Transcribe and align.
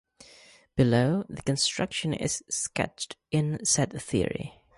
Below, 0.77 1.25
this 1.29 1.41
construction 1.43 2.11
is 2.11 2.41
sketched 2.49 3.17
in 3.29 3.63
set 3.63 3.91
theory. 4.01 4.55